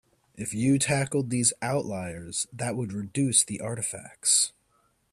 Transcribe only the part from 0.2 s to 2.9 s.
If you tackled these outliers that